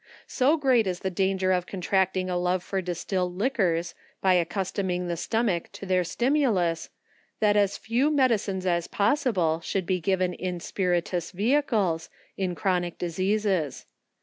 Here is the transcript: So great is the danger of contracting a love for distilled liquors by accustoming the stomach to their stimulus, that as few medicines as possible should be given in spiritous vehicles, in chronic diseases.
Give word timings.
So 0.25 0.57
great 0.57 0.87
is 0.87 1.01
the 1.01 1.11
danger 1.11 1.51
of 1.51 1.67
contracting 1.67 2.27
a 2.27 2.35
love 2.35 2.63
for 2.63 2.81
distilled 2.81 3.37
liquors 3.37 3.93
by 4.19 4.33
accustoming 4.33 5.07
the 5.07 5.15
stomach 5.15 5.71
to 5.73 5.85
their 5.85 6.03
stimulus, 6.03 6.89
that 7.39 7.55
as 7.55 7.77
few 7.77 8.09
medicines 8.09 8.65
as 8.65 8.87
possible 8.87 9.59
should 9.61 9.85
be 9.85 9.99
given 10.01 10.33
in 10.33 10.59
spiritous 10.59 11.29
vehicles, 11.31 12.09
in 12.35 12.55
chronic 12.55 12.97
diseases. 12.97 13.85